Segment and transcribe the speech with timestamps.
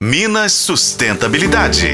[0.00, 1.88] Minas Sustentabilidade.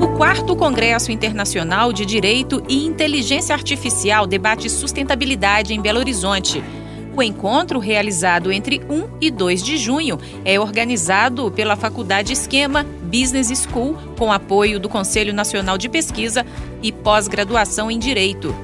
[0.00, 6.62] O quarto Congresso Internacional de Direito e Inteligência Artificial debate sustentabilidade em Belo Horizonte.
[7.16, 13.48] O encontro, realizado entre 1 e 2 de junho, é organizado pela Faculdade Esquema Business
[13.68, 16.46] School, com apoio do Conselho Nacional de Pesquisa
[16.80, 18.54] e Pós-Graduação em Direito.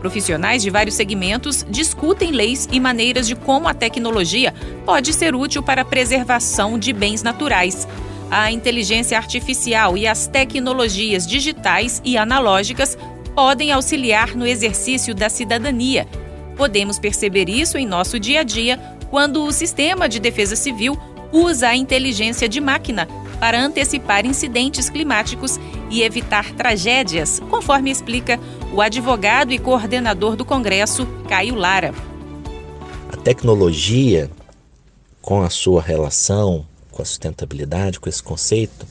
[0.00, 4.54] Profissionais de vários segmentos discutem leis e maneiras de como a tecnologia
[4.84, 7.88] pode ser útil para a preservação de bens naturais.
[8.30, 12.98] A inteligência artificial e as tecnologias digitais e analógicas
[13.34, 16.06] podem auxiliar no exercício da cidadania.
[16.56, 18.78] Podemos perceber isso em nosso dia a dia
[19.10, 20.98] quando o sistema de defesa civil
[21.32, 23.06] usa a inteligência de máquina
[23.38, 28.40] para antecipar incidentes climáticos e evitar tragédias, conforme explica
[28.72, 31.94] o advogado e coordenador do Congresso, Caio Lara.
[33.12, 34.30] A tecnologia,
[35.20, 38.86] com a sua relação com a sustentabilidade, com esse conceito,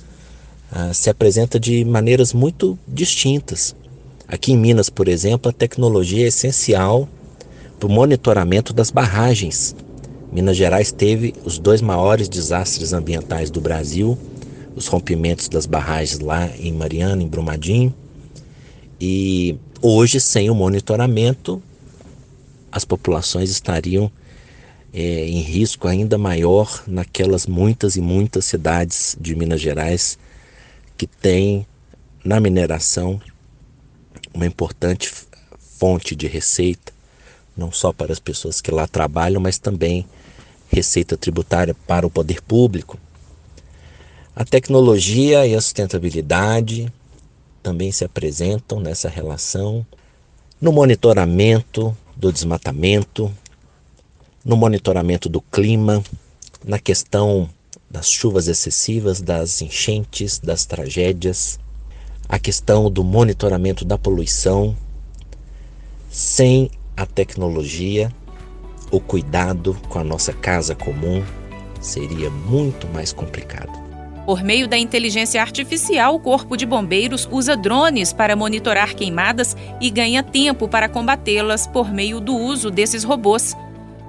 [0.72, 3.76] uh, se apresenta de maneiras muito distintas.
[4.28, 7.10] Aqui em Minas, por exemplo, a tecnologia é essencial
[7.80, 9.76] para o monitoramento das barragens.
[10.32, 14.18] Minas Gerais teve os dois maiores desastres ambientais do Brasil
[14.76, 17.94] os rompimentos das barragens lá em Mariana, em Brumadinho.
[19.00, 21.62] E hoje, sem o monitoramento,
[22.72, 24.12] as populações estariam
[24.94, 30.18] é, em risco ainda maior naquelas muitas e muitas cidades de Minas Gerais
[30.98, 31.68] que têm
[32.24, 33.20] na mineração
[34.34, 35.12] uma importante
[35.60, 36.94] fonte de receita,
[37.56, 40.06] não só para as pessoas que lá trabalham, mas também
[40.70, 43.00] receita tributária para o poder público.
[44.36, 46.92] A tecnologia e a sustentabilidade
[47.66, 49.84] também se apresentam nessa relação
[50.62, 53.34] no monitoramento do desmatamento,
[54.46, 56.04] no monitoramento do clima,
[56.64, 57.50] na questão
[57.90, 61.60] das chuvas excessivas, das enchentes, das tragédias,
[62.30, 64.78] a questão do monitoramento da poluição.
[66.12, 68.14] Sem a tecnologia,
[68.92, 71.24] o cuidado com a nossa casa comum
[71.82, 73.85] seria muito mais complicado.
[74.26, 79.92] Por meio da inteligência artificial, o Corpo de Bombeiros usa drones para monitorar queimadas e
[79.92, 83.56] ganha tempo para combatê-las por meio do uso desses robôs.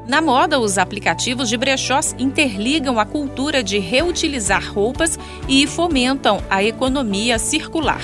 [0.09, 6.65] Na moda, os aplicativos de brechós interligam a cultura de reutilizar roupas e fomentam a
[6.65, 8.01] economia circular.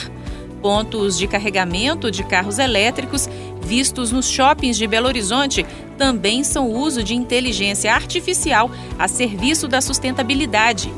[0.61, 3.27] Pontos de carregamento de carros elétricos
[3.63, 5.65] vistos nos shoppings de Belo Horizonte
[5.97, 10.93] também são uso de inteligência artificial a serviço da sustentabilidade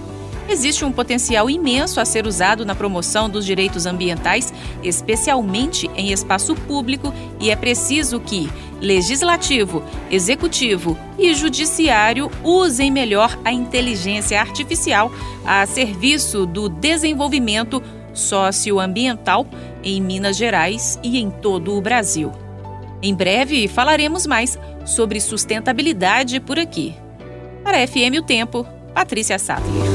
[0.49, 6.55] Existe um potencial imenso a ser usado na promoção dos direitos ambientais, especialmente em espaço
[6.55, 8.51] público, e é preciso que
[8.81, 15.11] legislativo, executivo e judiciário usem melhor a inteligência artificial
[15.45, 17.83] a serviço do desenvolvimento
[18.13, 19.47] socioambiental
[19.83, 22.31] em Minas Gerais e em todo o Brasil.
[23.03, 26.95] Em breve falaremos mais sobre sustentabilidade por aqui.
[27.63, 29.94] Para FM O Tempo, Patrícia Sattler.